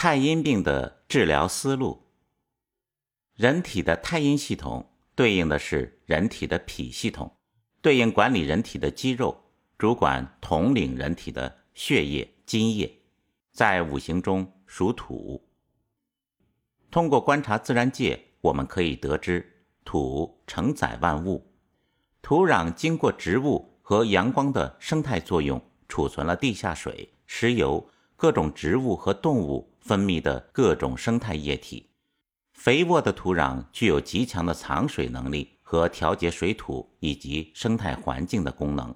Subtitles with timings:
[0.00, 2.04] 太阴病的治疗思路。
[3.34, 7.36] 人体的太阴系统对应的是人体的脾系统，
[7.82, 9.36] 对应管理人体的肌肉，
[9.76, 12.96] 主管统领人体的血液、津液，
[13.50, 15.44] 在五行中属土。
[16.92, 21.44] 通过观察自然界，我们可以得知，土承载万物，
[22.22, 27.90] 土壤经过植物和阳光的生态作用，储存了地下水、石油。
[28.20, 31.90] 各种植物和动物分泌的各种生态液体，
[32.52, 38.94] 肥沃的土壤具有极强的藏水能力和调节水土以及生态环境的功能。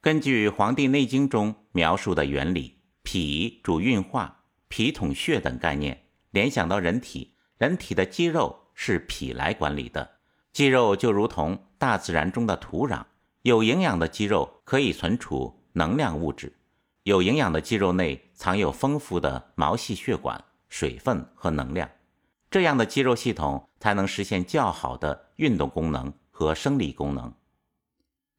[0.00, 10.18] 根据《黄帝内经》中描述的原理，脾主运化，脾统血等概念，联想到人体，人体的肌肉是脾来管理的。
[10.52, 13.04] 肌肉就如同大自然中的土壤，
[13.42, 16.52] 有营养的肌肉可以存储能量物质。
[17.04, 21.90] 有营养的肌肉内藏有丰富的毛细血管、水分和能量，
[22.48, 27.34] 这样的肌肉系统才能实现较好的运动功能和生理功能。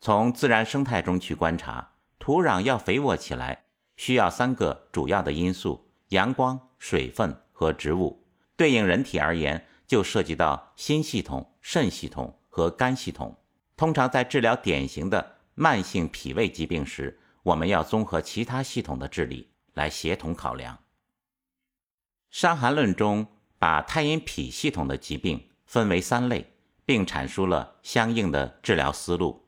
[0.00, 3.64] 从自然生态中去观察，土壤要肥沃起来，
[3.96, 8.24] 需要三个主要的因素：阳光、水分和植物。
[8.56, 13.36] 对应人体而言，就涉及到心系统、肾系统和肝系统。
[13.76, 20.74] 通常在治疗典型的慢性脾胃疾病时，我们要综合其他系统的治理来协同考量。
[22.30, 23.26] 《伤寒论》中
[23.58, 26.52] 把太阴脾系统的疾病分为三类，
[26.84, 29.46] 并阐述了相应的治疗思路。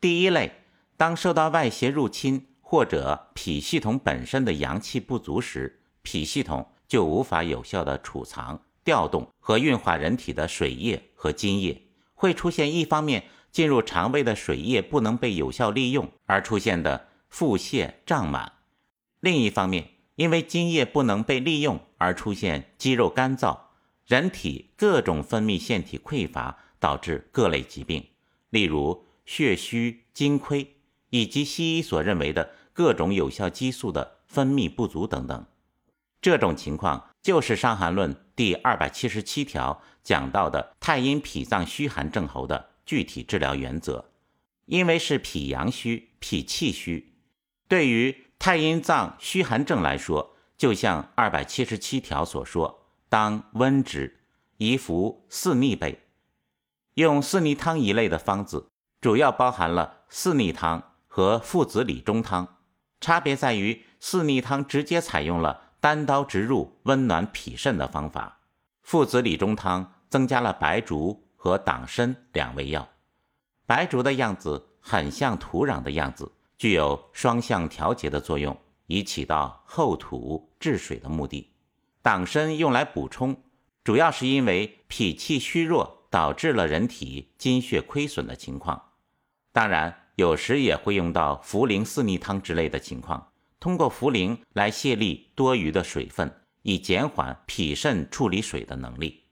[0.00, 0.52] 第一类，
[0.98, 11.80] 当受到外邪入侵或者脾系统本身的阳气不足时，脾系统就无法有效的储藏、调动和运化人体的水液和津液，
[12.12, 17.08] 会出现一方面进入肠胃的水液不能被有效利用而出现的。
[17.34, 18.52] 腹泻胀满，
[19.18, 23.58] 另一方面，因为津液不能被利用而出现肌肉干燥，
[24.06, 28.06] 人体各种分泌腺体匮乏，导致各类疾病，
[28.50, 30.76] 例如血虚、精亏，
[31.10, 35.44] 以及西医所认为的各种有效激素的分泌不足等等。
[36.22, 44.12] 这种情况就是《伤寒论》第二百七十七条讲到的太阴脾脏虚寒症候的具体治疗原则，
[44.66, 47.10] 因为是脾阳虚、脾气虚。
[47.66, 54.20] 对于太阴脏虚寒症来说，就像二百七十七条所说，当温之，
[54.58, 56.00] 宜服四逆贝。
[56.94, 58.68] 用四逆汤一类的方子，
[59.00, 62.58] 主要包含了四逆汤和附子理中汤，
[63.00, 68.40] 差别在于四逆汤直接采用了单刀直入、温暖脾肾的方法，
[68.82, 72.88] 附子理中汤增加了白术和党参两味药。
[73.66, 76.30] 白术的样子很像土壤的样子。
[76.56, 78.56] 具有双向调节的作用，
[78.86, 81.50] 以起到厚土治水的目的。
[82.00, 83.42] 党参用来补充，
[83.82, 88.92] 主要是因为脾气虚弱导致了人体精血亏损的情况。
[89.52, 99.24] 当然，有时也会用到茯苓四逆汤之类的情况，通过茯苓来泄利多余的水分，以减缓脾肾处理水的能力。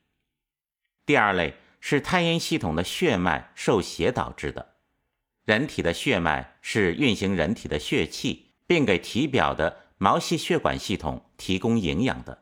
[1.04, 4.71] 第二类是太阴系统的血脉受邪导致的。
[5.44, 12.34] 人体的血脉是运行人体的血气，并给体表的毛细血管系统提供营养的。《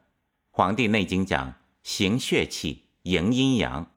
[0.51, 3.91] 黄帝内经》讲行血气，营阴阳，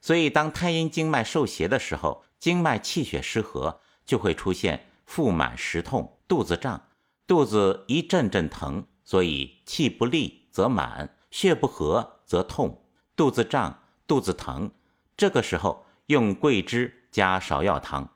[0.00, 6.88] 所以当太阴经脉受邪的时候，经脉气血失和，就会出现腹满食痛、肚子胀、
[7.26, 8.86] 肚子一阵阵疼。
[9.04, 12.84] 所以气不利则满，血不和则痛，
[13.16, 14.70] 肚子胀、肚子疼。
[15.16, 18.10] 这个时候用桂枝加芍药汤。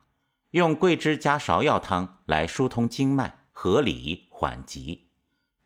[0.53, 5.09] 用桂枝加芍药汤来疏通经脉，合理缓急。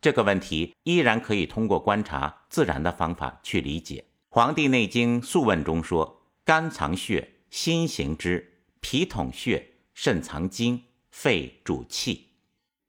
[0.01, 4.03] 这个问题依然可以通过观察自然的方法去理解。
[4.29, 8.45] 《黄帝内经·素问》中说：“肝藏血，心行之；
[8.81, 12.29] 脾统血，肾藏精，肺主气。”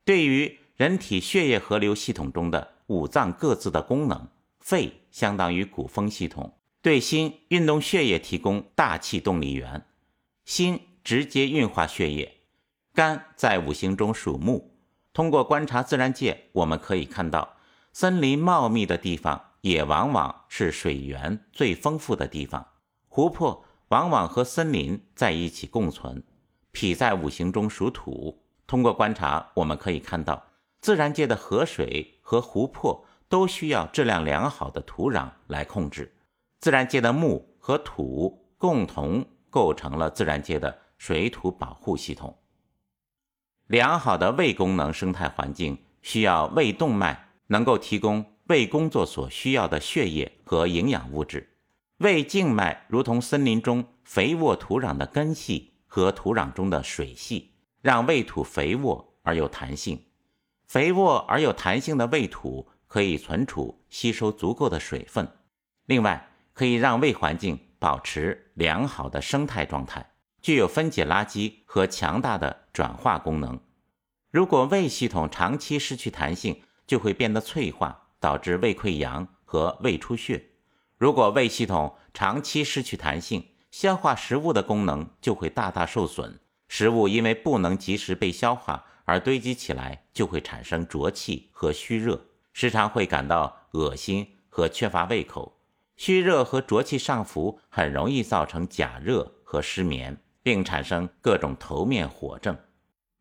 [0.06, 4.28] 对于人体血液河流系统中的五脏各自的功能，
[4.60, 9.84] 肺相当于鼓风系统，对心运动血液提供大气动力源，
[10.46, 10.82] 心。
[11.08, 12.42] 直接运化血液，
[12.94, 14.74] 肝在五行中属木。
[15.14, 17.56] 通过观察自然界，我们可以看到，
[17.94, 22.68] 森林茂密的地方也往往是水源最丰富的地方。
[23.08, 26.22] 湖泊往往和森林在一起共存。
[26.74, 28.44] 脾在五行中属土。
[28.68, 30.48] 通过观察，我们可以看到，
[30.82, 36.14] 自然界的河水和湖泊都需要质量良好的土壤来控制。
[36.60, 40.80] 自然界的木和土共同构成了自然界的。
[40.98, 42.38] 水土保护系统，
[43.68, 51.58] 良好的胃功能生态环境需要胃动脉能够提供胃工作所需要的血液和营养物质。
[51.98, 60.04] 胃静脉如同森林中肥沃土壤的根系和土壤中的水系，让胃土肥沃而有弹性。
[60.68, 65.28] 肥沃而有弹性的胃土可以存储、吸收足够的水分，
[65.86, 70.06] 另外可以让胃环境保持良好的生态状态，
[70.48, 73.60] 具有分解垃圾和强大的转化功能。
[74.32, 80.52] 如果胃系统长期失去弹性，就会变得脆化，导致胃溃疡和胃出血。
[80.98, 86.40] 如果胃系统长期失去弹性，消化食物的功能就会大大受损。
[86.70, 92.22] 食物因为不能及时被消化而堆积起来，就会产生浊气和虚热，
[92.54, 95.60] 时常会感到恶心和缺乏胃口。
[95.98, 100.18] 虚热和浊气上浮，很容易造成假热和失眠，
[100.48, 102.58] 并产生各种头面火症。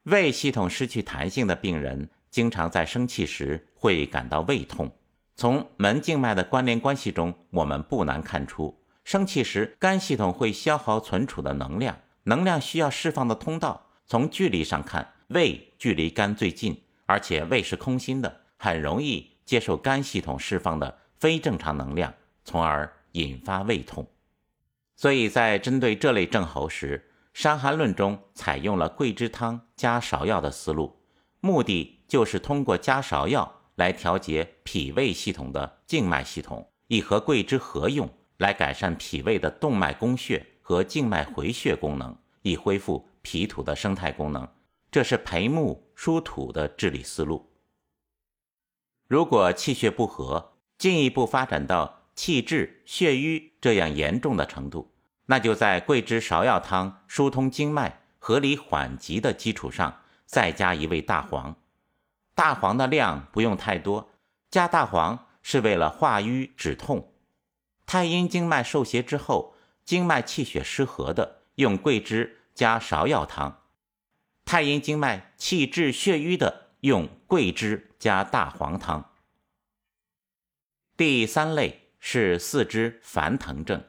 [0.05, 4.89] 胃系统失去弹性的病人，经常在生气时会感到胃痛。
[5.35, 13.85] 从门静脉的关联关系中，我们不难看出，生气时肝系统会消耗存储的能量，能量需要释放的通道。
[14.07, 22.15] 从距离上看，胃距离肝最近，而且胃是空心的，很容易接受肝系统释放的非正常能量，
[22.45, 24.07] 从而引发胃痛。
[24.95, 27.05] 所以在针对这类症候时，
[27.37, 31.03] 《伤寒论》中采用了桂枝汤加芍药的思路，
[31.41, 33.61] 目的就是通过加芍药。
[33.75, 44.49] 来调节脾胃系统的静脉系统，以和桂枝合用来改善脾胃的动脉供血和静脉回血功能，以恢复脾土的生态功能。
[44.91, 47.51] 这是培木疏土的治理思路。
[49.07, 54.91] 如果气血不和，进一步发展到气滞血瘀这样严重的程度，
[55.27, 61.57] 那就在桂枝芍药汤疏通经脉、合理缓急的基础上，再加一味大黄。
[62.35, 64.11] 大黄的量不用太多，
[64.51, 67.13] 加大黄是为了化瘀止痛。
[67.87, 73.63] 太阴经脉受邪之后，经脉气血失和的，用桂枝加芍药汤；
[74.45, 79.13] 太阴经脉气滞血瘀的，用桂枝加大黄汤。
[80.97, 83.85] 第三类是四肢烦疼症，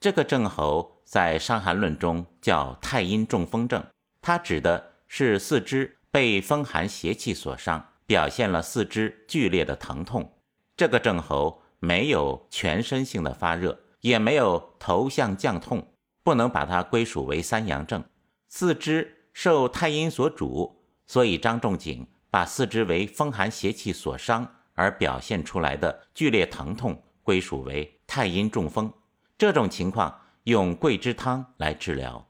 [0.00, 3.84] 这个症候在《伤寒论》中叫太阴中风症，
[4.22, 5.98] 它指的是四肢。
[6.12, 10.28] 被风寒邪气所伤，表现了四肢剧烈的疼痛。
[10.76, 15.86] 这个症候没有全身性的发热，也没有头项降痛，
[16.24, 18.02] 不能把它归属为三阳症。
[18.48, 28.92] 四肢受太阴所主，所以张仲景把四肢为风寒邪气所伤而表现出来的剧烈疼痛归属为太阴中风。
[29.40, 32.28] 这种情况用桂枝汤来治疗。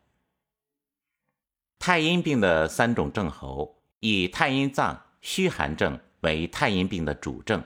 [1.81, 7.65] 太阴病的三种症候，以太阴脏虚寒症为太阴病的主症。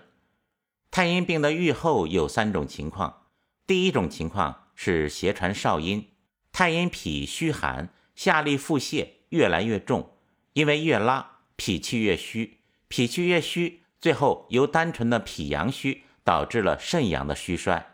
[0.91, 3.26] 太阴病的预后有三种情况：
[3.67, 6.08] 第一种情况是邪传少阴，
[6.50, 10.12] 太阴脾虚寒，下利腹泻越来越重，
[10.55, 17.94] 因为越拉脾气越虚，脾气越虚，最后由单纯的脾阳虚导致了肾阳的虚衰，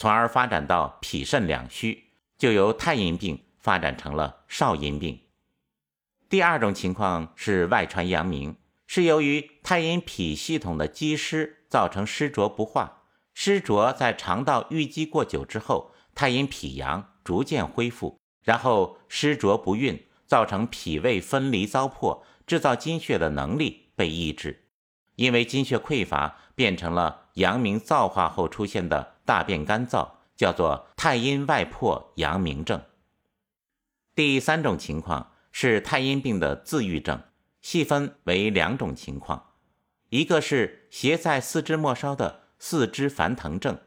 [0.00, 2.04] 从而发展到脾肾两虚，
[2.38, 5.20] 就由太阴病发展成了少阴病。
[6.30, 8.56] 第二种情况是外传阳明，
[8.86, 13.02] 是由于太阴脾系统的积湿造成湿浊不化，
[13.34, 24.64] 湿浊在肠道淤积过久之后，太阴脾阳逐渐恢复，然后湿浊不运，造成脾胃分离糟粕，制造精血的能力被抑制，
[25.16, 32.82] 因为精血匮乏，变成了阳明燥化后出现的大便干燥，叫做太阴外破阳明症。
[34.16, 35.30] 第三种情况。
[35.52, 37.24] 是太阴病的自愈症，
[37.60, 39.46] 细分为两种情况，
[40.10, 43.74] 一个是邪在四肢末梢的四肢烦疼症，《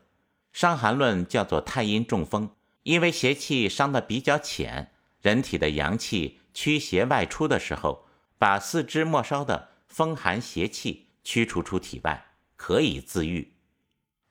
[0.52, 2.50] 伤寒论》叫做太阴中风，
[2.84, 8.06] 因为邪气伤得比较浅，人体的阳气驱邪外出的时候，
[8.38, 12.26] 把四肢末梢的风寒邪气驱除出体外，
[12.58, 13.53] 可以自愈。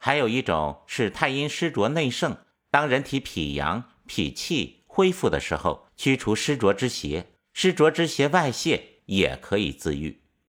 [0.05, 2.37] 还有一种是太阴湿浊内盛，
[2.73, 4.83] 当人体脾阳脾气。
[4.89, 10.22] 恢复的时候，驱除湿浊之邪，湿浊之邪外泄也可以自愈。